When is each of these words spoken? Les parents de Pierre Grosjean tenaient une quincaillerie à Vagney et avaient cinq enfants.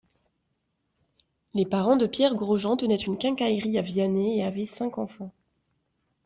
Les 1.53 1.63
parents 1.67 1.95
de 1.95 2.07
Pierre 2.07 2.33
Grosjean 2.33 2.75
tenaient 2.75 2.95
une 2.95 3.19
quincaillerie 3.19 3.77
à 3.77 3.83
Vagney 3.83 4.35
et 4.37 4.43
avaient 4.43 4.65
cinq 4.65 4.97
enfants. 4.97 5.31